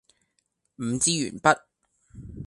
[0.79, 1.59] 五支鉛筆